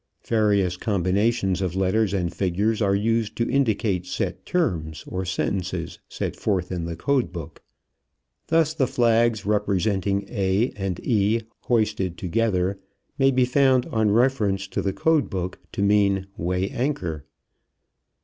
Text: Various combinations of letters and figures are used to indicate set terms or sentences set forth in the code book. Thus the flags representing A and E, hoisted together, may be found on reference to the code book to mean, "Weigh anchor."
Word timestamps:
Various 0.27 0.77
combinations 0.77 1.61
of 1.61 1.75
letters 1.75 2.11
and 2.11 2.33
figures 2.33 2.81
are 2.81 2.95
used 2.95 3.35
to 3.35 3.47
indicate 3.47 4.07
set 4.07 4.47
terms 4.47 5.03
or 5.05 5.25
sentences 5.25 5.99
set 6.09 6.35
forth 6.35 6.71
in 6.71 6.85
the 6.85 6.95
code 6.95 7.31
book. 7.31 7.61
Thus 8.47 8.73
the 8.73 8.87
flags 8.87 9.45
representing 9.45 10.25
A 10.27 10.71
and 10.75 10.99
E, 11.05 11.41
hoisted 11.65 12.17
together, 12.17 12.79
may 13.19 13.29
be 13.29 13.45
found 13.45 13.85
on 13.91 14.09
reference 14.09 14.67
to 14.69 14.81
the 14.81 14.91
code 14.91 15.29
book 15.29 15.59
to 15.73 15.83
mean, 15.83 16.25
"Weigh 16.35 16.71
anchor." 16.71 17.25